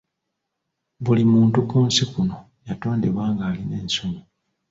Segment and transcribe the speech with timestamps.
[1.03, 4.21] Buli muntu ku nsi kuno yatondebwa ngalina ensonyi.